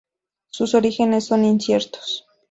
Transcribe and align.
Sus 0.49 0.73
orígenes 0.73 1.25
son 1.25 1.45
inciertos. 1.45 2.25